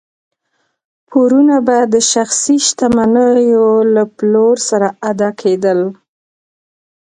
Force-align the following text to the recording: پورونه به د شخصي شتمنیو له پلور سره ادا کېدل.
پورونه 1.09 1.55
به 1.67 1.77
د 1.93 1.95
شخصي 2.11 2.55
شتمنیو 2.67 3.67
له 3.93 4.03
پلور 4.17 4.55
سره 4.69 4.87
ادا 5.09 5.29
کېدل. 5.41 5.79